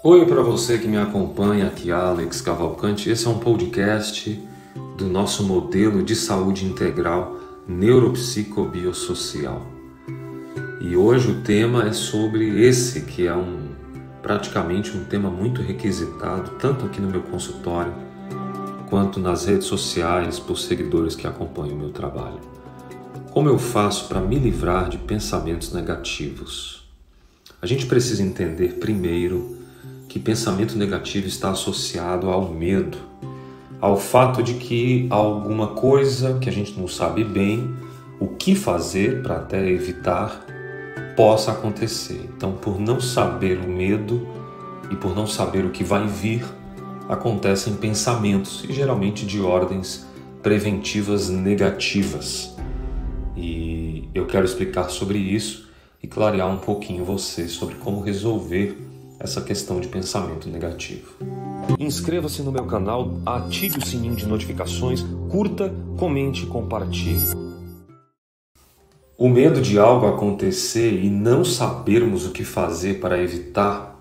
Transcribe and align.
Oi 0.00 0.24
para 0.26 0.42
você 0.42 0.78
que 0.78 0.86
me 0.86 0.96
acompanha, 0.96 1.66
aqui 1.66 1.90
Alex 1.90 2.40
Cavalcante. 2.40 3.10
Esse 3.10 3.26
é 3.26 3.30
um 3.30 3.40
podcast 3.40 4.40
do 4.96 5.06
nosso 5.06 5.42
modelo 5.42 6.04
de 6.04 6.14
saúde 6.14 6.64
integral 6.64 7.36
neuropsicobiosocial. 7.66 9.66
E 10.80 10.96
hoje 10.96 11.32
o 11.32 11.42
tema 11.42 11.88
é 11.88 11.92
sobre 11.92 12.64
esse 12.64 13.06
que 13.06 13.26
é 13.26 13.34
um 13.34 13.70
praticamente 14.22 14.96
um 14.96 15.02
tema 15.02 15.28
muito 15.28 15.62
requisitado 15.62 16.52
tanto 16.60 16.86
aqui 16.86 17.00
no 17.00 17.10
meu 17.10 17.22
consultório 17.22 17.92
quanto 18.88 19.18
nas 19.18 19.46
redes 19.46 19.66
sociais 19.66 20.38
por 20.38 20.60
seguidores 20.60 21.16
que 21.16 21.26
acompanham 21.26 21.74
o 21.74 21.78
meu 21.78 21.90
trabalho. 21.90 22.38
Como 23.32 23.48
eu 23.48 23.58
faço 23.58 24.06
para 24.06 24.20
me 24.20 24.38
livrar 24.38 24.88
de 24.88 24.96
pensamentos 24.96 25.72
negativos? 25.72 26.88
A 27.60 27.66
gente 27.66 27.86
precisa 27.86 28.22
entender 28.22 28.74
primeiro 28.74 29.58
que 30.08 30.18
pensamento 30.18 30.76
negativo 30.76 31.26
está 31.26 31.50
associado 31.50 32.30
ao 32.30 32.48
medo, 32.48 32.96
ao 33.80 33.96
fato 33.96 34.42
de 34.42 34.54
que 34.54 35.06
alguma 35.10 35.68
coisa 35.68 36.38
que 36.38 36.48
a 36.48 36.52
gente 36.52 36.78
não 36.78 36.88
sabe 36.88 37.22
bem 37.22 37.76
o 38.18 38.28
que 38.28 38.54
fazer 38.54 39.22
para 39.22 39.36
até 39.36 39.68
evitar 39.68 40.44
possa 41.14 41.52
acontecer. 41.52 42.28
Então, 42.34 42.52
por 42.52 42.80
não 42.80 43.00
saber 43.00 43.58
o 43.58 43.68
medo 43.68 44.26
e 44.90 44.96
por 44.96 45.14
não 45.14 45.26
saber 45.26 45.64
o 45.64 45.70
que 45.70 45.84
vai 45.84 46.06
vir, 46.06 46.44
acontecem 47.08 47.74
pensamentos 47.74 48.64
e 48.68 48.72
geralmente 48.72 49.26
de 49.26 49.40
ordens 49.40 50.06
preventivas 50.42 51.28
negativas. 51.28 52.56
E 53.36 54.08
eu 54.14 54.26
quero 54.26 54.44
explicar 54.44 54.88
sobre 54.88 55.18
isso 55.18 55.68
e 56.02 56.06
clarear 56.06 56.48
um 56.48 56.58
pouquinho 56.58 57.04
você 57.04 57.46
sobre 57.46 57.74
como 57.76 58.00
resolver 58.00 58.87
essa 59.18 59.40
questão 59.40 59.80
de 59.80 59.88
pensamento 59.88 60.48
negativo. 60.48 61.14
Inscreva-se 61.78 62.42
no 62.42 62.52
meu 62.52 62.64
canal, 62.64 63.20
ative 63.26 63.78
o 63.78 63.84
sininho 63.84 64.14
de 64.14 64.26
notificações, 64.26 65.04
curta, 65.28 65.72
comente 65.96 66.44
e 66.44 66.46
compartilhe. 66.46 67.26
O 69.16 69.28
medo 69.28 69.60
de 69.60 69.78
algo 69.78 70.06
acontecer 70.06 70.92
e 70.92 71.10
não 71.10 71.44
sabermos 71.44 72.24
o 72.24 72.30
que 72.30 72.44
fazer 72.44 73.00
para 73.00 73.20
evitar 73.20 73.98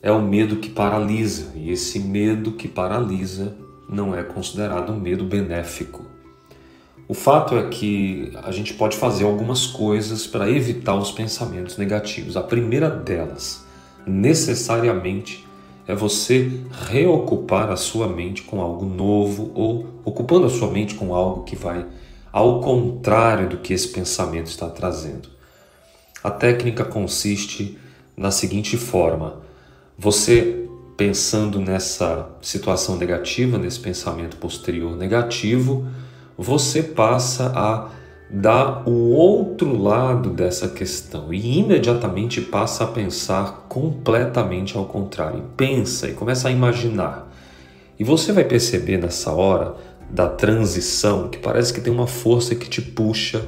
é 0.00 0.10
o 0.10 0.22
medo 0.22 0.56
que 0.56 0.70
paralisa, 0.70 1.52
e 1.54 1.70
esse 1.70 1.98
medo 1.98 2.52
que 2.52 2.68
paralisa 2.68 3.56
não 3.88 4.14
é 4.14 4.22
considerado 4.22 4.92
um 4.92 5.00
medo 5.00 5.24
benéfico. 5.24 6.04
O 7.08 7.14
fato 7.14 7.56
é 7.56 7.68
que 7.68 8.32
a 8.42 8.50
gente 8.50 8.74
pode 8.74 8.96
fazer 8.96 9.24
algumas 9.24 9.66
coisas 9.66 10.26
para 10.26 10.48
evitar 10.48 10.94
os 10.94 11.10
pensamentos 11.10 11.76
negativos. 11.76 12.36
A 12.36 12.42
primeira 12.42 12.88
delas 12.88 13.61
necessariamente 14.06 15.46
é 15.86 15.94
você 15.94 16.60
reocupar 16.88 17.70
a 17.70 17.76
sua 17.76 18.06
mente 18.06 18.42
com 18.42 18.60
algo 18.60 18.84
novo 18.84 19.50
ou 19.54 19.86
ocupando 20.04 20.46
a 20.46 20.50
sua 20.50 20.70
mente 20.70 20.94
com 20.94 21.14
algo 21.14 21.44
que 21.44 21.56
vai 21.56 21.86
ao 22.32 22.60
contrário 22.60 23.48
do 23.48 23.58
que 23.58 23.74
esse 23.74 23.88
pensamento 23.88 24.46
está 24.46 24.68
trazendo. 24.68 25.28
A 26.22 26.30
técnica 26.30 26.84
consiste 26.84 27.76
na 28.16 28.30
seguinte 28.30 28.76
forma: 28.76 29.40
você 29.98 30.66
pensando 30.96 31.60
nessa 31.60 32.28
situação 32.40 32.96
negativa, 32.96 33.58
nesse 33.58 33.80
pensamento 33.80 34.36
posterior 34.36 34.96
negativo, 34.96 35.86
você 36.38 36.82
passa 36.82 37.52
a 37.54 37.90
dá 38.32 38.82
o 38.86 39.10
outro 39.10 39.76
lado 39.76 40.30
dessa 40.30 40.66
questão 40.66 41.34
e 41.34 41.58
imediatamente 41.58 42.40
passa 42.40 42.84
a 42.84 42.86
pensar 42.86 43.66
completamente 43.68 44.74
ao 44.74 44.86
contrário. 44.86 45.44
Pensa 45.54 46.08
e 46.08 46.14
começa 46.14 46.48
a 46.48 46.50
imaginar. 46.50 47.30
E 47.98 48.04
você 48.04 48.32
vai 48.32 48.44
perceber 48.44 48.96
nessa 48.96 49.30
hora 49.32 49.74
da 50.10 50.28
transição 50.28 51.28
que 51.28 51.38
parece 51.38 51.74
que 51.74 51.80
tem 51.80 51.92
uma 51.92 52.06
força 52.06 52.54
que 52.54 52.70
te 52.70 52.80
puxa 52.80 53.46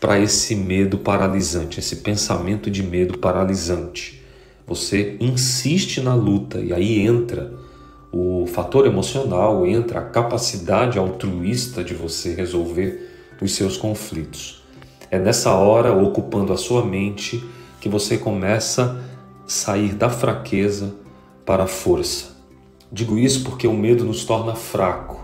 para 0.00 0.18
esse 0.18 0.54
medo 0.56 0.96
paralisante, 0.98 1.78
esse 1.78 1.96
pensamento 1.96 2.70
de 2.70 2.82
medo 2.82 3.18
paralisante. 3.18 4.22
Você 4.66 5.16
insiste 5.20 6.00
na 6.00 6.14
luta 6.14 6.60
e 6.60 6.72
aí 6.72 7.00
entra 7.00 7.52
o 8.10 8.46
fator 8.46 8.86
emocional, 8.86 9.66
entra 9.66 10.00
a 10.00 10.04
capacidade 10.04 10.98
altruísta 10.98 11.84
de 11.84 11.92
você 11.94 12.32
resolver 12.32 13.03
os 13.40 13.54
seus 13.54 13.76
conflitos. 13.76 14.62
É 15.10 15.18
nessa 15.18 15.52
hora, 15.52 15.92
ocupando 15.92 16.52
a 16.52 16.56
sua 16.56 16.84
mente, 16.84 17.44
que 17.80 17.88
você 17.88 18.18
começa 18.18 19.00
a 19.44 19.48
sair 19.48 19.94
da 19.94 20.08
fraqueza 20.08 20.94
para 21.44 21.64
a 21.64 21.68
força. 21.68 22.34
Digo 22.90 23.18
isso 23.18 23.44
porque 23.44 23.66
o 23.66 23.74
medo 23.74 24.04
nos 24.04 24.24
torna 24.24 24.54
fraco, 24.54 25.22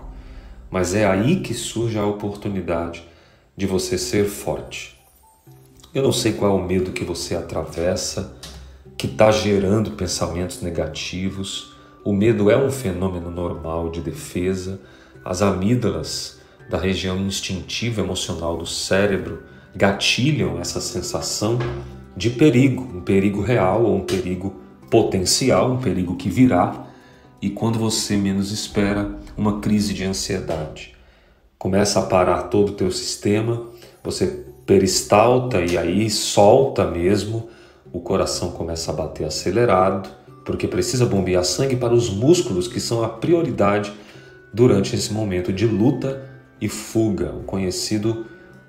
mas 0.69 0.93
é 0.93 1.05
aí 1.05 1.39
que 1.39 1.53
surge 1.53 1.97
a 1.97 2.05
oportunidade 2.05 3.03
de 3.55 3.65
você 3.65 3.97
ser 3.97 4.25
forte. 4.25 4.99
Eu 5.93 6.03
não 6.03 6.11
sei 6.11 6.33
qual 6.33 6.57
é 6.57 6.61
o 6.61 6.65
medo 6.65 6.91
que 6.91 7.03
você 7.03 7.35
atravessa, 7.35 8.37
que 8.97 9.07
está 9.07 9.31
gerando 9.31 9.91
pensamentos 9.91 10.61
negativos. 10.61 11.73
O 12.05 12.13
medo 12.13 12.49
é 12.49 12.57
um 12.57 12.71
fenômeno 12.71 13.29
normal 13.29 13.89
de 13.89 13.99
defesa. 13.99 14.79
As 15.25 15.41
amígdalas 15.41 16.39
da 16.69 16.77
região 16.77 17.17
instintiva 17.17 18.01
emocional 18.01 18.57
do 18.57 18.65
cérebro 18.65 19.43
gatilham 19.75 20.59
essa 20.59 20.81
sensação 20.81 21.57
de 22.15 22.29
perigo, 22.29 22.83
um 22.83 23.01
perigo 23.01 23.41
real 23.41 23.83
ou 23.83 23.95
um 23.95 24.05
perigo 24.05 24.61
potencial, 24.89 25.71
um 25.71 25.77
perigo 25.77 26.15
que 26.15 26.29
virá, 26.29 26.87
e 27.41 27.49
quando 27.49 27.79
você 27.79 28.17
menos 28.17 28.51
espera, 28.51 29.17
uma 29.37 29.59
crise 29.59 29.93
de 29.93 30.03
ansiedade. 30.03 30.93
Começa 31.57 31.99
a 31.99 32.03
parar 32.03 32.43
todo 32.43 32.69
o 32.69 32.75
teu 32.75 32.91
sistema, 32.91 33.67
você 34.03 34.45
peristalta 34.65 35.61
e 35.61 35.77
aí 35.77 36.09
solta 36.09 36.85
mesmo, 36.85 37.49
o 37.91 37.99
coração 37.99 38.51
começa 38.51 38.91
a 38.91 38.93
bater 38.93 39.25
acelerado, 39.25 40.09
porque 40.45 40.67
precisa 40.67 41.05
bombear 41.05 41.43
sangue 41.43 41.75
para 41.75 41.93
os 41.93 42.09
músculos 42.09 42.67
que 42.67 42.79
são 42.79 43.03
a 43.03 43.09
prioridade 43.09 43.91
durante 44.53 44.95
esse 44.95 45.13
momento 45.13 45.53
de 45.53 45.65
luta 45.65 46.30
e 46.61 46.69
fuga, 46.69 47.33
o 47.33 47.43
conhecido, 47.43 48.27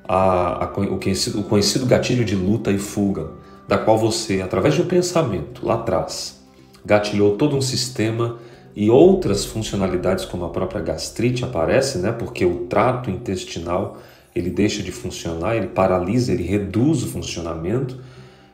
a, 0.09 0.65
a, 0.65 0.67
o, 0.67 0.99
conhecido, 0.99 1.41
o 1.41 1.45
conhecido 1.45 1.85
gatilho 1.87 2.25
de 2.25 2.35
luta 2.35 2.73
e 2.73 2.79
fuga, 2.79 3.31
da 3.69 3.77
qual 3.77 3.99
você, 3.99 4.41
através 4.41 4.75
um 4.79 4.87
pensamento 4.87 5.65
lá 5.65 5.75
atrás, 5.75 6.43
gatilhou 6.85 7.37
todo 7.37 7.57
um 7.57 7.61
sistema 7.61 8.39
e 8.75 8.91
outras 8.91 9.45
funcionalidades 9.45 10.25
como 10.25 10.45
a 10.45 10.49
própria 10.49 10.81
gastrite 10.81 11.45
aparece, 11.45 11.99
né? 11.99 12.11
Porque 12.11 12.45
o 12.45 12.67
trato 12.67 13.11
intestinal 13.11 13.99
ele 14.35 14.49
deixa 14.49 14.83
de 14.83 14.91
funcionar, 14.91 15.57
ele 15.57 15.67
paralisa, 15.67 16.33
ele 16.33 16.43
reduz 16.43 17.03
o 17.03 17.07
funcionamento 17.07 18.01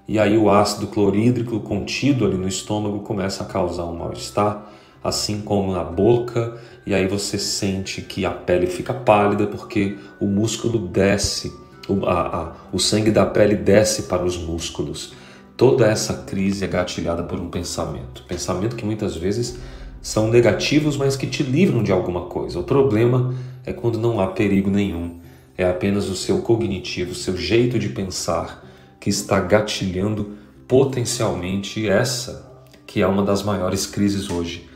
e 0.09 0.19
aí 0.19 0.37
o 0.37 0.51
ácido 0.51 0.89
clorídrico 0.89 1.61
contido 1.61 2.25
ali 2.25 2.37
no 2.37 2.49
estômago 2.49 3.01
começa 3.01 3.45
a 3.45 3.47
causar 3.47 3.85
um 3.85 3.95
mal-estar 3.95 4.73
assim 5.03 5.41
como 5.41 5.73
na 5.73 5.85
boca, 5.85 6.57
e 6.85 6.95
aí 6.95 7.07
você 7.07 7.39
sente 7.39 8.03
que 8.03 8.25
a 8.25 8.31
pele 8.31 8.67
fica 8.67 8.93
pálida 8.93 9.47
porque 9.47 9.97
o 10.21 10.27
músculo 10.27 10.79
desce, 10.89 11.53
o, 11.89 12.07
a, 12.07 12.21
a, 12.21 12.53
o 12.73 12.79
sangue 12.79 13.11
da 13.11 13.27
pele 13.27 13.57
desce 13.57 14.05
para 14.05 14.25
os 14.25 14.37
músculos. 14.37 15.13
Toda 15.57 15.87
essa 15.87 16.15
crise 16.15 16.65
é 16.65 16.69
gatilhada 16.69 17.23
por 17.23 17.41
um 17.41 17.49
pensamento. 17.49 18.23
Pensamento 18.29 18.77
que 18.77 18.85
muitas 18.85 19.17
vezes 19.17 19.59
são 20.01 20.29
negativos, 20.29 20.97
mas 20.97 21.17
que 21.17 21.27
te 21.27 21.43
livram 21.43 21.83
de 21.83 21.91
alguma 21.91 22.23
coisa. 22.23 22.59
O 22.61 22.65
problema 22.65 23.35
é 23.67 23.73
quando 23.73 23.99
não 23.99 24.21
há 24.21 24.29
perigo 24.29 24.71
nenhum. 24.71 25.19
É 25.57 25.69
apenas 25.69 26.09
o 26.09 26.15
seu 26.15 26.43
cognitivo, 26.43 27.11
o 27.11 27.17
seu 27.17 27.37
jeito 27.37 27.79
de 27.79 27.89
pensar 27.89 28.65
que 29.01 29.11
está 29.11 29.41
gatilhando 29.41 30.37
potencialmente 30.69 31.89
essa, 31.89 32.49
que 32.87 33.03
é 33.03 33.07
uma 33.07 33.25
das 33.25 33.43
maiores 33.43 33.87
crises 33.87 34.31
hoje 34.31 34.68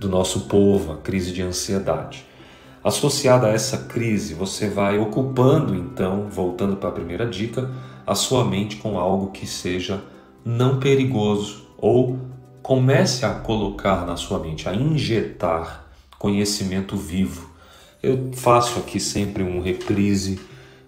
do 0.00 0.08
nosso 0.08 0.40
povo, 0.40 0.94
a 0.94 0.96
crise 0.96 1.30
de 1.30 1.42
ansiedade. 1.42 2.24
Associada 2.82 3.48
a 3.48 3.50
essa 3.50 3.76
crise, 3.76 4.32
você 4.32 4.66
vai 4.66 4.98
ocupando 4.98 5.74
então, 5.74 6.26
voltando 6.30 6.76
para 6.76 6.88
a 6.88 6.92
primeira 6.92 7.26
dica, 7.26 7.70
a 8.06 8.14
sua 8.14 8.42
mente 8.42 8.76
com 8.76 8.98
algo 8.98 9.30
que 9.30 9.46
seja 9.46 10.02
não 10.42 10.80
perigoso 10.80 11.66
ou 11.76 12.18
comece 12.62 13.26
a 13.26 13.34
colocar 13.34 14.06
na 14.06 14.16
sua 14.16 14.38
mente, 14.38 14.66
a 14.66 14.74
injetar 14.74 15.86
conhecimento 16.18 16.96
vivo. 16.96 17.50
Eu 18.02 18.30
faço 18.32 18.78
aqui 18.78 18.98
sempre 18.98 19.42
um 19.42 19.60
reprise 19.60 20.40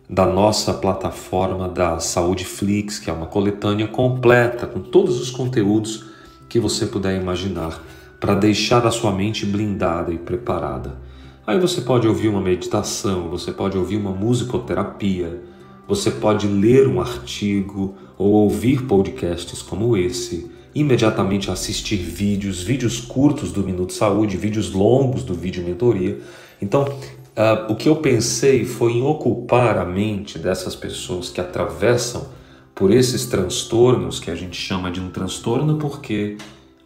da 0.09 0.25
nossa 0.25 0.73
plataforma 0.73 1.69
da 1.69 2.00
Saúde 2.00 2.47
Flix, 2.47 2.99
que 2.99 3.11
é 3.11 3.12
uma 3.12 3.26
coletânea 3.26 3.88
completa 3.88 4.67
com 4.67 4.81
todos 4.81 5.20
os 5.20 5.31
conteúdos 5.31 6.06
que 6.49 6.59
você 6.59 6.87
puder 6.87 7.20
imaginar 7.20 7.82
para 8.23 8.37
deixar 8.37 8.87
a 8.87 8.91
sua 8.93 9.11
mente 9.11 9.45
blindada 9.45 10.13
e 10.13 10.17
preparada. 10.17 10.97
Aí 11.45 11.59
você 11.59 11.81
pode 11.81 12.07
ouvir 12.07 12.29
uma 12.29 12.41
meditação, 12.41 13.29
você 13.29 13.51
pode 13.51 13.77
ouvir 13.77 13.97
uma 13.97 14.13
musicoterapia, 14.13 15.43
você 15.89 16.09
pode 16.09 16.47
ler 16.47 16.87
um 16.87 17.01
artigo 17.01 17.97
ou 18.17 18.31
ouvir 18.31 18.85
podcasts 18.85 19.61
como 19.61 19.97
esse, 19.97 20.49
imediatamente 20.73 21.51
assistir 21.51 21.97
vídeos, 21.97 22.63
vídeos 22.63 23.01
curtos 23.01 23.51
do 23.51 23.65
Minuto 23.65 23.93
Saúde, 23.93 24.37
vídeos 24.37 24.71
longos 24.71 25.25
do 25.25 25.35
Vídeo 25.35 25.65
Mentoria. 25.65 26.21
Então, 26.61 26.85
uh, 26.85 27.73
o 27.73 27.75
que 27.75 27.89
eu 27.89 27.97
pensei 27.97 28.65
foi 28.65 28.93
em 28.93 29.03
ocupar 29.03 29.77
a 29.77 29.85
mente 29.85 30.39
dessas 30.39 30.77
pessoas 30.77 31.29
que 31.29 31.41
atravessam 31.41 32.29
por 32.73 32.93
esses 32.93 33.27
transtornos, 33.27 34.21
que 34.21 34.31
a 34.31 34.37
gente 34.37 34.57
chama 34.57 34.93
de 34.93 35.01
um 35.01 35.11
transtorno, 35.11 35.77
porque 35.77 36.37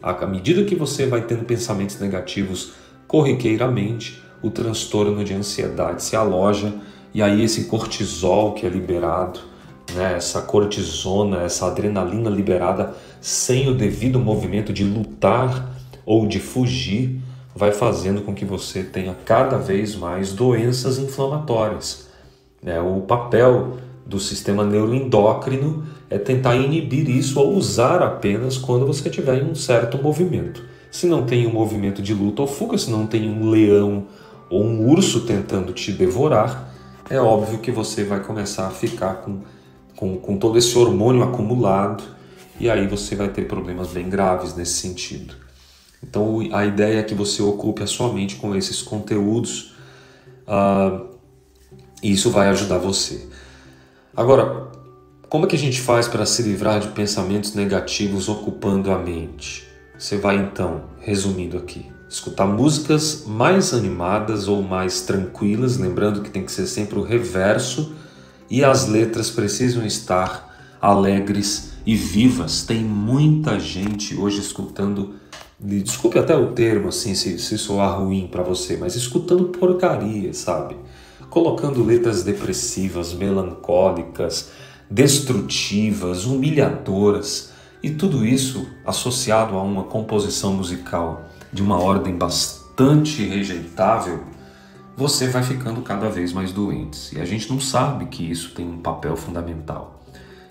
à 0.01 0.25
medida 0.25 0.63
que 0.63 0.75
você 0.75 1.05
vai 1.05 1.21
tendo 1.21 1.43
pensamentos 1.45 1.99
negativos 1.99 2.73
corriqueiramente, 3.07 4.21
o 4.41 4.49
transtorno 4.49 5.23
de 5.23 5.33
ansiedade 5.33 6.03
se 6.03 6.15
aloja 6.15 6.73
e 7.13 7.21
aí 7.21 7.43
esse 7.43 7.65
cortisol 7.65 8.53
que 8.53 8.65
é 8.65 8.69
liberado, 8.69 9.39
né, 9.95 10.15
essa 10.15 10.41
cortisona, 10.41 11.41
essa 11.41 11.67
adrenalina 11.67 12.29
liberada 12.29 12.93
sem 13.21 13.69
o 13.69 13.73
devido 13.73 14.19
movimento 14.19 14.71
de 14.71 14.83
lutar 14.83 15.75
ou 16.05 16.27
de 16.27 16.39
fugir, 16.39 17.19
vai 17.55 17.71
fazendo 17.71 18.21
com 18.21 18.35
que 18.35 18.45
você 18.45 18.83
tenha 18.83 19.15
cada 19.25 19.57
vez 19.57 19.95
mais 19.95 20.31
doenças 20.31 20.99
inflamatórias. 20.99 22.07
Né? 22.61 22.79
O 22.79 23.01
papel 23.01 23.77
do 24.05 24.19
sistema 24.19 24.63
neuroendócrino 24.63 25.83
é 26.09 26.17
tentar 26.17 26.55
inibir 26.55 27.09
isso 27.09 27.39
ou 27.39 27.55
usar 27.55 28.01
apenas 28.01 28.57
quando 28.57 28.85
você 28.85 29.09
tiver 29.09 29.41
em 29.41 29.51
um 29.51 29.55
certo 29.55 30.01
movimento. 30.01 30.63
Se 30.89 31.05
não 31.05 31.25
tem 31.25 31.45
um 31.45 31.51
movimento 31.51 32.01
de 32.01 32.13
luta 32.13 32.41
ou 32.41 32.47
fuga, 32.47 32.77
se 32.77 32.89
não 32.89 33.05
tem 33.05 33.29
um 33.29 33.49
leão 33.49 34.07
ou 34.49 34.63
um 34.63 34.89
urso 34.89 35.21
tentando 35.21 35.73
te 35.73 35.91
devorar, 35.91 36.73
é 37.09 37.19
óbvio 37.19 37.59
que 37.59 37.71
você 37.71 38.03
vai 38.03 38.21
começar 38.21 38.67
a 38.67 38.71
ficar 38.71 39.15
com, 39.15 39.41
com, 39.95 40.17
com 40.17 40.37
todo 40.37 40.57
esse 40.57 40.77
hormônio 40.77 41.23
acumulado 41.23 42.03
e 42.59 42.69
aí 42.69 42.87
você 42.87 43.15
vai 43.15 43.29
ter 43.29 43.47
problemas 43.47 43.89
bem 43.89 44.09
graves 44.09 44.55
nesse 44.55 44.73
sentido. 44.73 45.35
Então 46.01 46.39
a 46.51 46.65
ideia 46.65 46.99
é 46.99 47.03
que 47.03 47.13
você 47.13 47.41
ocupe 47.41 47.83
a 47.83 47.87
sua 47.87 48.11
mente 48.13 48.35
com 48.35 48.55
esses 48.55 48.81
conteúdos 48.81 49.75
uh, 50.47 51.05
e 52.01 52.11
isso 52.11 52.29
vai 52.29 52.47
ajudar 52.49 52.77
você. 52.77 53.27
Agora, 54.15 54.66
como 55.29 55.45
é 55.45 55.49
que 55.49 55.55
a 55.55 55.59
gente 55.59 55.81
faz 55.81 56.07
para 56.07 56.25
se 56.25 56.41
livrar 56.41 56.79
de 56.79 56.87
pensamentos 56.89 57.53
negativos 57.53 58.29
ocupando 58.29 58.91
a 58.91 58.97
mente? 58.97 59.67
Você 59.97 60.17
vai 60.17 60.37
então, 60.37 60.83
resumindo 61.01 61.57
aqui, 61.57 61.85
escutar 62.09 62.45
músicas 62.45 63.25
mais 63.27 63.73
animadas 63.73 64.47
ou 64.47 64.61
mais 64.61 65.01
tranquilas, 65.01 65.77
lembrando 65.77 66.21
que 66.21 66.29
tem 66.29 66.45
que 66.45 66.51
ser 66.51 66.65
sempre 66.65 66.97
o 66.97 67.03
reverso 67.03 67.93
e 68.49 68.63
as 68.63 68.87
letras 68.87 69.29
precisam 69.29 69.85
estar 69.85 70.77
alegres 70.81 71.73
e 71.85 71.93
vivas. 71.95 72.63
Tem 72.63 72.81
muita 72.81 73.59
gente 73.59 74.15
hoje 74.15 74.39
escutando, 74.39 75.15
desculpe 75.59 76.17
até 76.17 76.37
o 76.37 76.53
termo 76.53 76.87
assim, 76.87 77.13
se, 77.13 77.37
se 77.37 77.57
soar 77.57 77.99
ruim 77.99 78.29
para 78.31 78.43
você, 78.43 78.77
mas 78.77 78.95
escutando 78.95 79.45
porcaria, 79.45 80.33
sabe? 80.33 80.77
Colocando 81.29 81.83
letras 81.83 82.23
depressivas, 82.23 83.13
melancólicas, 83.13 84.49
destrutivas, 84.89 86.25
humilhadoras 86.25 87.51
e 87.83 87.91
tudo 87.91 88.25
isso 88.25 88.67
associado 88.85 89.55
a 89.55 89.61
uma 89.61 89.83
composição 89.83 90.53
musical 90.53 91.25
de 91.51 91.61
uma 91.61 91.79
ordem 91.79 92.15
bastante 92.15 93.23
rejeitável, 93.23 94.23
você 94.95 95.27
vai 95.27 95.43
ficando 95.43 95.81
cada 95.81 96.09
vez 96.09 96.33
mais 96.33 96.51
doente. 96.51 97.15
E 97.15 97.21
a 97.21 97.25
gente 97.25 97.49
não 97.49 97.59
sabe 97.59 98.05
que 98.07 98.29
isso 98.29 98.53
tem 98.55 98.67
um 98.67 98.79
papel 98.79 99.15
fundamental. 99.15 100.01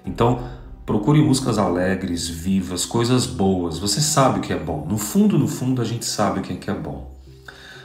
Então, 0.05 0.41
procure 0.85 1.21
músicas 1.21 1.59
alegres, 1.59 2.29
vivas, 2.29 2.87
coisas 2.87 3.27
boas. 3.27 3.79
Você 3.79 4.01
sabe 4.01 4.39
o 4.39 4.43
que 4.43 4.53
é 4.53 4.59
bom. 4.59 4.87
No 4.89 4.97
fundo, 4.97 5.37
no 5.37 5.49
fundo, 5.49 5.83
a 5.83 5.85
gente 5.85 6.05
sabe 6.05 6.39
o 6.39 6.43
que 6.43 6.71
é, 6.71 6.73
é 6.73 6.77
bom. 6.77 7.17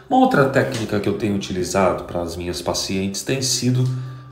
Uma 0.08 0.20
outra 0.20 0.50
técnica 0.50 1.00
que 1.00 1.10
eu 1.10 1.18
tenho 1.18 1.36
utilizado 1.36 2.04
para 2.04 2.22
as 2.22 2.36
minhas 2.36 2.62
pacientes 2.62 3.24
tem 3.24 3.42
sido 3.42 3.84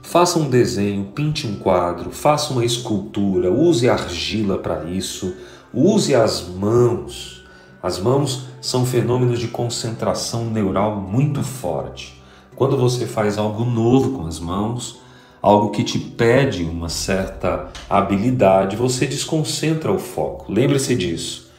faça 0.09 0.39
um 0.39 0.49
desenho, 0.49 1.11
pinte 1.15 1.47
um 1.47 1.55
quadro, 1.55 2.11
faça 2.11 2.53
uma 2.53 2.65
escultura, 2.65 3.51
use 3.51 3.89
argila 3.89 4.57
para 4.57 4.85
isso, 4.85 5.35
use 5.73 6.13
as 6.13 6.47
mãos 6.47 7.39
as 7.81 7.97
mãos 7.97 8.43
são 8.61 8.85
fenômenos 8.85 9.39
de 9.39 9.47
concentração 9.47 10.45
neural 10.45 10.97
muito 10.97 11.41
forte. 11.41 12.21
Quando 12.55 12.75
você 12.75 13.07
faz 13.07 13.37
algo 13.37 13.63
novo 13.63 14.17
com 14.17 14.27
as 14.27 14.37
mãos, 14.37 14.99
algo 15.41 15.69
que 15.69 15.81
te 15.81 15.97
pede 15.97 16.63
uma 16.63 16.89
certa 16.89 17.71
habilidade, 17.89 18.75
você 18.75 19.05
desconcentra 19.05 19.93
o 19.93 19.97
foco. 19.97 20.51
Lembre-se 20.51 20.93
disso. 20.93 21.49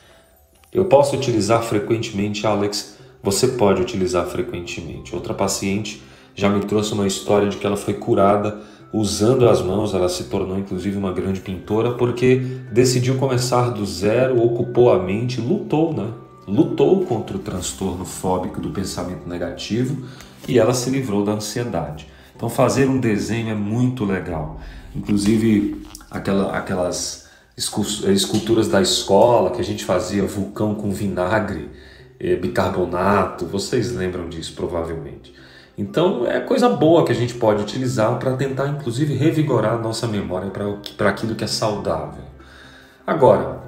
Eu 0.71 0.85
posso 0.85 1.17
utilizar 1.17 1.63
frequentemente, 1.63 2.47
Alex, 2.47 2.99
você 3.23 3.49
pode 3.49 3.81
utilizar 3.81 4.27
frequentemente. 4.27 5.15
Outra 5.15 5.33
paciente 5.33 6.03
já 6.35 6.49
me 6.49 6.61
trouxe 6.61 6.93
uma 6.93 7.07
história 7.07 7.49
de 7.49 7.57
que 7.57 7.67
ela 7.67 7.77
foi 7.77 7.95
curada 7.95 8.61
usando 8.93 9.49
as 9.49 9.63
mãos, 9.63 9.95
ela 9.95 10.09
se 10.09 10.25
tornou 10.25 10.59
inclusive 10.59 10.97
uma 10.97 11.13
grande 11.13 11.41
pintora 11.41 11.93
porque 11.93 12.37
decidiu 12.73 13.17
começar 13.17 13.71
do 13.71 13.87
zero, 13.87 14.43
ocupou 14.43 14.93
a 14.93 14.99
mente, 14.99 15.41
lutou, 15.41 15.93
né? 15.95 16.09
Lutou 16.47 17.05
contra 17.05 17.37
o 17.37 17.41
transtorno 17.41 18.05
fóbico 18.05 18.61
do 18.61 18.71
pensamento 18.71 19.29
negativo 19.29 20.05
e 20.49 20.59
ela 20.59 20.75
se 20.75 20.91
livrou 20.91 21.25
da 21.25 21.33
ansiedade. 21.33 22.09
Então 22.35 22.49
fazer 22.49 22.89
um 22.89 22.99
desenho 22.99 23.51
é 23.51 23.55
muito 23.55 24.05
legal. 24.05 24.61
Inclusive 24.95 25.83
aquela, 26.11 26.57
aquelas 26.57 27.29
esculturas 27.57 28.69
da 28.69 28.81
escola 28.81 29.51
que 29.51 29.61
a 29.61 29.65
gente 29.65 29.85
fazia 29.85 30.25
vulcão 30.25 30.75
com 30.75 30.91
vinagre, 30.91 31.69
eh, 32.19 32.35
bicarbonato, 32.35 33.47
vocês 33.47 33.93
lembram 33.93 34.29
disso 34.29 34.55
provavelmente. 34.55 35.33
Então 35.77 36.27
é 36.27 36.41
coisa 36.41 36.69
boa 36.69 37.05
que 37.05 37.13
a 37.13 37.15
gente 37.15 37.35
pode 37.35 37.63
utilizar 37.63 38.19
para 38.19 38.37
tentar, 38.37 38.69
inclusive, 38.69 39.15
revigorar 39.15 39.75
a 39.75 39.79
nossa 39.79 40.07
memória 40.07 40.51
para 40.97 41.09
aquilo 41.09 41.35
que 41.35 41.45
é 41.45 41.47
saudável. 41.47 42.25
Agora, 43.07 43.61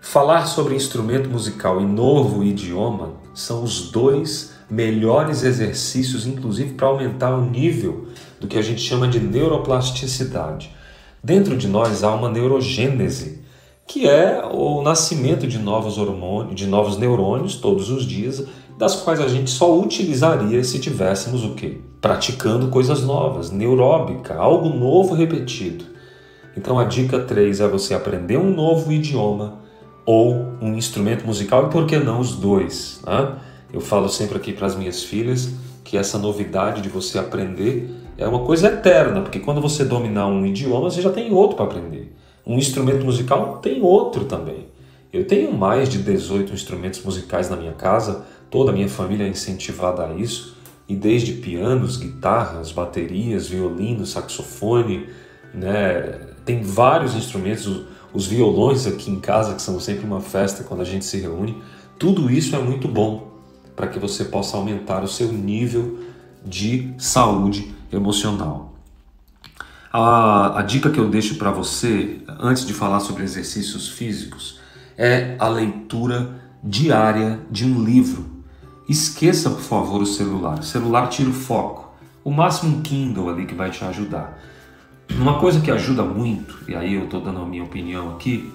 falar 0.00 0.46
sobre 0.46 0.74
instrumento 0.74 1.28
musical 1.28 1.80
em 1.80 1.86
novo 1.86 2.44
idioma 2.44 3.14
são 3.34 3.62
os 3.62 3.90
dois 3.90 4.54
melhores 4.68 5.42
exercícios, 5.42 6.26
inclusive 6.26 6.74
para 6.74 6.88
aumentar 6.88 7.34
o 7.34 7.44
nível 7.44 8.08
do 8.40 8.46
que 8.46 8.58
a 8.58 8.62
gente 8.62 8.80
chama 8.80 9.08
de 9.08 9.20
neuroplasticidade. 9.20 10.74
Dentro 11.22 11.56
de 11.56 11.68
nós 11.68 12.04
há 12.04 12.14
uma 12.14 12.28
neurogênese, 12.28 13.44
que 13.86 14.08
é 14.08 14.44
o 14.44 14.82
nascimento 14.82 15.46
de 15.46 15.58
novos 15.58 15.96
hormônios, 15.98 16.56
de 16.56 16.66
novos 16.66 16.98
neurônios 16.98 17.56
todos 17.56 17.90
os 17.90 18.04
dias 18.04 18.44
das 18.78 18.96
quais 18.96 19.20
a 19.20 19.28
gente 19.28 19.50
só 19.50 19.78
utilizaria 19.78 20.62
se 20.62 20.78
tivéssemos 20.78 21.44
o 21.44 21.54
quê? 21.54 21.78
Praticando 22.00 22.68
coisas 22.68 23.02
novas, 23.02 23.50
neuróbica, 23.50 24.34
algo 24.34 24.68
novo 24.68 25.14
repetido. 25.14 25.84
Então 26.56 26.78
a 26.78 26.84
dica 26.84 27.18
3 27.18 27.60
é 27.60 27.68
você 27.68 27.94
aprender 27.94 28.36
um 28.36 28.54
novo 28.54 28.92
idioma 28.92 29.58
ou 30.04 30.34
um 30.60 30.76
instrumento 30.76 31.26
musical 31.26 31.66
e 31.66 31.70
por 31.70 31.86
que 31.86 31.98
não 31.98 32.20
os 32.20 32.36
dois? 32.36 33.00
Né? 33.04 33.34
Eu 33.72 33.80
falo 33.80 34.08
sempre 34.08 34.36
aqui 34.36 34.52
para 34.52 34.66
as 34.66 34.76
minhas 34.76 35.02
filhas 35.02 35.50
que 35.82 35.96
essa 35.96 36.18
novidade 36.18 36.82
de 36.82 36.88
você 36.88 37.18
aprender 37.18 37.90
é 38.18 38.26
uma 38.26 38.40
coisa 38.40 38.68
eterna, 38.68 39.20
porque 39.20 39.38
quando 39.38 39.60
você 39.60 39.84
dominar 39.84 40.26
um 40.26 40.44
idioma, 40.46 40.90
você 40.90 41.02
já 41.02 41.10
tem 41.10 41.32
outro 41.32 41.56
para 41.56 41.66
aprender. 41.66 42.14
Um 42.46 42.56
instrumento 42.56 43.04
musical 43.04 43.58
tem 43.58 43.82
outro 43.82 44.24
também. 44.24 44.68
Eu 45.12 45.26
tenho 45.26 45.52
mais 45.52 45.88
de 45.88 45.98
18 45.98 46.52
instrumentos 46.52 47.02
musicais 47.02 47.48
na 47.48 47.56
minha 47.56 47.72
casa, 47.72 48.24
Toda 48.50 48.70
a 48.70 48.74
minha 48.74 48.88
família 48.88 49.24
é 49.24 49.28
incentivada 49.28 50.06
a 50.06 50.14
isso, 50.14 50.56
e 50.88 50.94
desde 50.94 51.32
pianos, 51.32 51.96
guitarras, 51.96 52.70
baterias, 52.70 53.48
violino, 53.48 54.06
saxofone, 54.06 55.08
né? 55.52 56.20
tem 56.44 56.62
vários 56.62 57.14
instrumentos, 57.14 57.82
os 58.14 58.26
violões 58.26 58.86
aqui 58.86 59.10
em 59.10 59.18
casa, 59.18 59.54
que 59.54 59.62
são 59.62 59.80
sempre 59.80 60.06
uma 60.06 60.20
festa 60.20 60.62
quando 60.62 60.80
a 60.80 60.84
gente 60.84 61.04
se 61.04 61.18
reúne. 61.18 61.60
Tudo 61.98 62.30
isso 62.30 62.54
é 62.54 62.58
muito 62.58 62.86
bom 62.86 63.32
para 63.74 63.88
que 63.88 63.98
você 63.98 64.24
possa 64.24 64.56
aumentar 64.56 65.02
o 65.02 65.08
seu 65.08 65.32
nível 65.32 65.98
de 66.44 66.94
saúde 66.98 67.74
emocional. 67.92 68.74
A, 69.92 70.60
a 70.60 70.62
dica 70.62 70.90
que 70.90 71.00
eu 71.00 71.08
deixo 71.08 71.34
para 71.36 71.50
você, 71.50 72.20
antes 72.28 72.64
de 72.64 72.72
falar 72.72 73.00
sobre 73.00 73.24
exercícios 73.24 73.88
físicos, 73.88 74.60
é 74.96 75.34
a 75.38 75.48
leitura 75.48 76.40
diária 76.62 77.40
de 77.50 77.64
um 77.64 77.82
livro 77.82 78.35
Esqueça, 78.88 79.50
por 79.50 79.60
favor, 79.60 80.02
o 80.02 80.06
celular. 80.06 80.58
O 80.60 80.62
celular 80.62 81.08
tira 81.08 81.30
o 81.30 81.32
foco. 81.32 81.92
O 82.24 82.30
máximo 82.30 82.76
um 82.76 82.82
Kindle 82.82 83.28
ali 83.28 83.46
que 83.46 83.54
vai 83.54 83.70
te 83.70 83.84
ajudar. 83.84 84.38
Uma 85.10 85.38
coisa 85.38 85.60
que 85.60 85.70
ajuda 85.70 86.02
muito, 86.02 86.58
e 86.68 86.74
aí 86.74 86.94
eu 86.94 87.04
estou 87.04 87.20
dando 87.20 87.40
a 87.40 87.46
minha 87.46 87.62
opinião 87.62 88.14
aqui, 88.14 88.52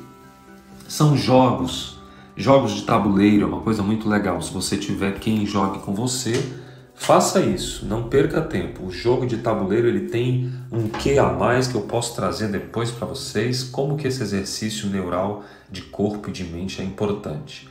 são 0.88 1.16
jogos. 1.16 2.00
Jogos 2.36 2.74
de 2.74 2.84
tabuleiro 2.84 3.44
é 3.44 3.48
uma 3.48 3.62
coisa 3.62 3.82
muito 3.82 4.10
legal. 4.10 4.42
Se 4.42 4.54
você 4.54 4.78
tiver 4.78 5.20
quem 5.20 5.46
jogue 5.46 5.80
com 5.80 5.94
você, 5.94 6.62
Faça 7.02 7.42
isso, 7.42 7.84
não 7.88 8.04
perca 8.04 8.40
tempo. 8.42 8.86
O 8.86 8.92
jogo 8.92 9.26
de 9.26 9.38
tabuleiro 9.38 9.88
ele 9.88 10.02
tem 10.02 10.54
um 10.72 10.88
quê 10.88 11.18
a 11.18 11.34
mais 11.34 11.68
que 11.68 11.74
eu 11.74 11.82
posso 11.82 12.16
trazer 12.16 12.50
depois 12.50 12.92
para 12.92 13.08
vocês, 13.08 13.64
como 13.64 13.98
que 13.98 14.08
esse 14.08 14.22
exercício 14.22 14.88
neural 14.88 15.44
de 15.68 15.82
corpo 15.82 16.30
e 16.30 16.32
de 16.32 16.44
mente 16.44 16.80
é 16.80 16.86
importante, 16.86 17.68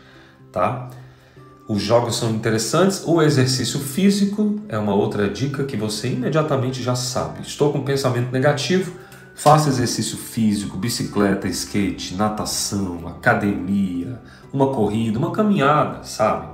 tá? 0.50 0.90
Os 1.70 1.80
jogos 1.80 2.16
são 2.16 2.30
interessantes, 2.32 3.04
o 3.06 3.22
exercício 3.22 3.78
físico 3.78 4.58
é 4.68 4.76
uma 4.76 4.92
outra 4.92 5.30
dica 5.30 5.62
que 5.62 5.76
você 5.76 6.08
imediatamente 6.08 6.82
já 6.82 6.96
sabe. 6.96 7.42
Estou 7.42 7.72
com 7.72 7.84
pensamento 7.84 8.32
negativo, 8.32 8.92
faça 9.36 9.68
exercício 9.68 10.18
físico, 10.18 10.76
bicicleta, 10.76 11.46
skate, 11.46 12.16
natação, 12.16 13.06
academia, 13.06 14.20
uma 14.52 14.72
corrida, 14.72 15.16
uma 15.16 15.30
caminhada, 15.30 16.02
sabe? 16.02 16.48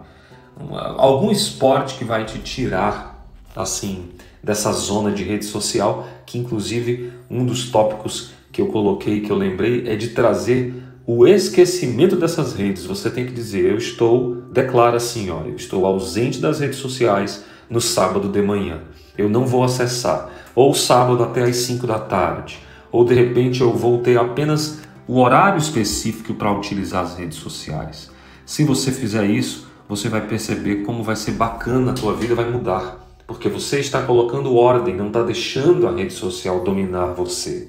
uma, 0.54 0.82
algum 0.98 1.30
esporte 1.30 1.94
que 1.94 2.04
vai 2.04 2.26
te 2.26 2.38
tirar 2.40 3.26
assim 3.56 4.10
dessa 4.44 4.70
zona 4.70 5.10
de 5.10 5.24
rede 5.24 5.46
social, 5.46 6.06
que 6.26 6.36
inclusive 6.36 7.10
um 7.30 7.46
dos 7.46 7.70
tópicos 7.70 8.32
que 8.52 8.60
eu 8.60 8.66
coloquei, 8.66 9.22
que 9.22 9.32
eu 9.32 9.36
lembrei, 9.36 9.88
é 9.88 9.96
de 9.96 10.08
trazer 10.08 10.74
o 11.06 11.24
esquecimento 11.24 12.16
dessas 12.16 12.54
redes. 12.54 12.84
Você 12.84 13.08
tem 13.08 13.24
que 13.24 13.32
dizer, 13.32 13.70
eu 13.70 13.76
estou, 13.76 14.34
declara 14.52 14.96
assim, 14.96 15.30
ó, 15.30 15.42
eu 15.42 15.54
estou 15.54 15.86
ausente 15.86 16.40
das 16.40 16.58
redes 16.58 16.78
sociais 16.78 17.44
no 17.70 17.80
sábado 17.80 18.28
de 18.28 18.42
manhã. 18.42 18.80
Eu 19.16 19.28
não 19.28 19.46
vou 19.46 19.62
acessar. 19.62 20.28
Ou 20.54 20.74
sábado 20.74 21.22
até 21.22 21.42
às 21.42 21.56
5 21.56 21.86
da 21.86 21.98
tarde. 21.98 22.58
Ou 22.90 23.04
de 23.04 23.14
repente 23.14 23.60
eu 23.60 23.72
vou 23.72 23.98
ter 23.98 24.18
apenas 24.18 24.80
o 25.06 25.20
horário 25.20 25.58
específico 25.58 26.34
para 26.34 26.52
utilizar 26.52 27.04
as 27.04 27.16
redes 27.16 27.38
sociais. 27.38 28.10
Se 28.44 28.64
você 28.64 28.90
fizer 28.90 29.26
isso, 29.26 29.68
você 29.88 30.08
vai 30.08 30.26
perceber 30.26 30.82
como 30.82 31.04
vai 31.04 31.14
ser 31.14 31.32
bacana 31.32 31.92
a 31.92 31.94
tua 31.94 32.14
vida, 32.14 32.34
vai 32.34 32.50
mudar. 32.50 33.06
Porque 33.28 33.48
você 33.48 33.78
está 33.78 34.02
colocando 34.02 34.56
ordem, 34.56 34.96
não 34.96 35.08
está 35.08 35.22
deixando 35.22 35.86
a 35.86 35.92
rede 35.92 36.12
social 36.12 36.64
dominar 36.64 37.06
você. 37.06 37.68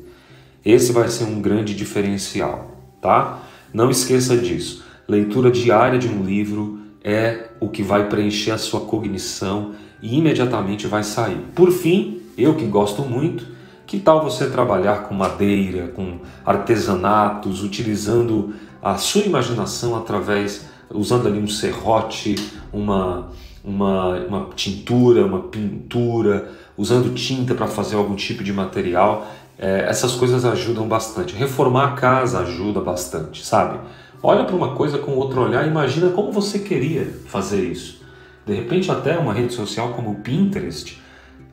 Esse 0.66 0.92
vai 0.92 1.08
ser 1.08 1.26
um 1.26 1.40
grande 1.40 1.76
diferencial, 1.76 2.77
tá? 3.02 3.40
Não 3.74 3.90
esqueça 3.90 4.38
disso. 4.38 4.84
Leitura 5.08 5.50
diária 5.52 5.98
de 5.98 6.08
um 6.08 6.24
livro 6.24 6.80
é 7.04 7.50
o 7.60 7.70
que 7.70 7.82
vai 7.82 8.10
preencher 8.10 8.52
a 8.52 8.58
sua 8.58 8.82
cognição 8.82 9.74
e 10.02 10.18
imediatamente 10.18 10.88
vai 10.88 11.04
sair. 11.04 11.38
Por 11.56 11.72
fim, 11.72 12.22
eu 12.38 12.56
que 12.56 12.66
gosto 12.66 13.02
muito, 13.04 13.46
que 13.86 14.00
tal 14.00 14.24
você 14.24 14.50
trabalhar 14.50 15.04
com 15.04 15.16
madeira, 15.16 15.88
com 15.88 16.20
artesanatos, 16.46 17.64
utilizando 17.64 18.54
a 18.82 18.98
sua 18.98 19.22
imaginação 19.22 19.96
através 19.96 20.66
usando 20.94 21.28
ali 21.28 21.40
um 21.40 21.48
serrote, 21.48 22.36
uma, 22.72 23.30
uma, 23.64 24.16
uma 24.20 24.50
tintura, 24.56 25.26
uma 25.26 25.44
pintura, 25.44 26.52
usando 26.78 27.14
tinta 27.14 27.54
para 27.54 27.68
fazer 27.68 27.96
algum 27.96 28.16
tipo 28.16 28.44
de 28.44 28.54
material. 28.54 29.28
É, 29.60 29.86
essas 29.90 30.14
coisas 30.14 30.46
ajudam 30.46 30.88
bastante. 30.88 31.36
Reformar 31.36 31.86
a 31.86 31.92
casa 31.94 32.40
ajuda 32.40 32.80
bastante, 32.80 33.46
sabe? 33.46 33.80
Olha 34.22 34.44
para 34.44 34.56
uma 34.56 34.76
coisa 34.76 34.98
com 34.98 35.12
outro 35.12 35.42
olhar 35.42 35.66
e 35.66 35.70
imagina 35.70 36.10
como 36.10 36.32
você 36.32 36.60
queria 36.60 37.12
fazer 37.28 37.64
isso. 37.64 38.02
De 38.46 38.54
repente, 38.54 38.92
até 38.92 39.18
uma 39.18 39.34
rede 39.34 39.54
social 39.54 39.90
como 39.90 40.12
o 40.12 40.16
Pinterest. 40.16 41.02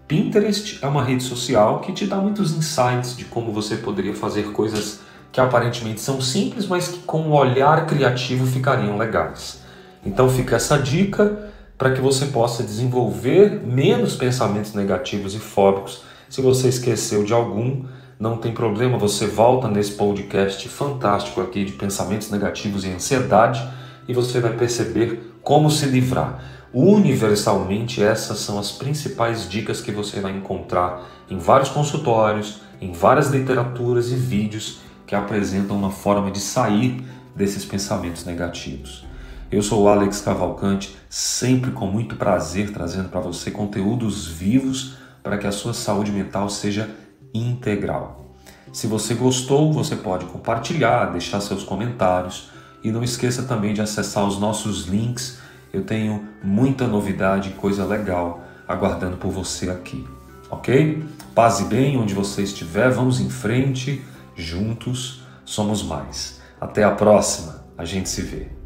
Pinterest 0.07 0.79
é 0.83 0.87
uma 0.87 1.03
rede 1.03 1.23
social 1.23 1.81
que 1.81 1.93
te 1.93 2.07
dá 2.07 2.17
muitos 2.17 2.53
insights 2.53 3.17
de 3.17 3.25
como 3.25 3.53
você 3.53 3.77
poderia 3.77 4.15
fazer 4.15 4.53
coisas 4.53 5.01
que 5.33 5.41
aparentemente 5.41 6.01
são 6.01 6.21
simples, 6.21 6.67
mas 6.67 6.89
que 6.89 6.99
com 7.01 7.23
um 7.23 7.33
olhar 7.33 7.87
criativo 7.87 8.47
ficariam 8.47 8.97
legais. 8.97 9.61
Então 10.07 10.29
fica 10.29 10.57
essa 10.57 10.79
dica 10.79 11.51
para 11.77 11.91
que 11.91 12.01
você 12.01 12.27
possa 12.27 12.63
desenvolver 12.63 13.61
menos 13.67 14.15
pensamentos 14.15 14.75
negativos 14.75 15.35
e 15.35 15.39
fóbicos. 15.39 16.03
Se 16.35 16.43
você 16.43 16.67
esqueceu 16.67 17.23
de 17.23 17.33
algum, 17.33 17.85
não 18.19 18.39
tem 18.39 18.53
problema, 18.53 18.99
você 18.99 19.25
volta 19.25 19.69
nesse 19.69 19.93
podcast 19.93 20.69
fantástico 20.69 21.41
aqui 21.41 21.65
de 21.65 21.71
pensamentos 21.71 22.29
negativos 22.29 22.85
e 22.85 22.89
ansiedade 22.89 23.65
e 24.09 24.13
você 24.13 24.41
vai 24.41 24.53
perceber 24.53 25.33
como 25.45 25.71
se 25.71 25.87
livrar. 25.87 26.43
Universalmente, 26.75 28.03
essas 28.03 28.41
são 28.41 28.59
as 28.59 28.73
principais 28.73 29.49
dicas 29.49 29.81
que 29.81 29.93
você 29.93 30.19
vai 30.19 30.37
encontrar 30.37 31.09
em 31.31 31.39
vários 31.39 31.69
consultórios, 31.69 32.63
em 32.81 32.91
várias 32.91 33.31
literaturas 33.31 34.11
e 34.11 34.17
vídeos 34.17 34.81
que 35.07 35.15
apresentam 35.15 35.77
uma 35.77 35.93
forma 35.93 36.33
de 36.33 36.41
sair 36.41 37.01
desses 37.33 37.65
pensamentos 37.65 38.25
negativos. 38.25 39.07
Eu 39.53 39.63
sou 39.63 39.85
o 39.85 39.89
Alex 39.89 40.21
Cavalcante, 40.21 40.97
sempre 41.09 41.71
com 41.71 41.87
muito 41.87 42.17
prazer 42.17 42.73
trazendo 42.73 43.09
para 43.09 43.21
você 43.21 43.53
conteúdos 43.53 44.27
vivos 44.27 45.04
para 45.25 45.37
que 45.39 45.47
a 45.47 45.51
sua 45.51 45.75
saúde 45.75 46.13
mental 46.13 46.49
seja 46.49 46.89
integral. 47.35 48.37
Se 48.73 48.87
você 48.87 49.15
gostou, 49.15 49.73
você 49.73 49.97
pode 49.97 50.27
compartilhar, 50.27 51.07
deixar 51.07 51.41
seus 51.41 51.65
comentários 51.65 52.51
e 52.85 52.93
não 52.93 53.03
esqueça 53.03 53.43
também 53.43 53.75
de 53.75 53.81
acessar 53.81 54.25
os 54.25 54.39
nossos 54.39 54.85
links. 54.85 55.39
Eu 55.73 55.83
tenho 55.83 56.29
muita 56.45 56.87
novidade 56.87 57.51
coisa 57.51 57.85
legal 57.85 58.45
aguardando 58.69 59.17
por 59.17 59.33
você 59.33 59.69
aqui, 59.69 60.07
ok? 60.49 61.05
Paz 61.35 61.59
e 61.59 61.65
bem 61.65 61.97
onde 61.97 62.15
você 62.15 62.43
estiver, 62.43 62.91
vamos 62.91 63.19
em 63.21 63.29
frente 63.29 64.05
Juntos 64.37 65.23
somos 65.45 65.83
mais. 65.83 66.41
Até 66.61 66.83
a 66.83 66.91
próxima, 66.91 67.65
a 67.79 67.85
gente 67.85 68.09
se 68.09 68.23
vê. 68.23 68.64